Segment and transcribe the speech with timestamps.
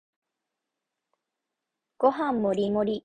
[1.99, 2.99] ご飯もりもり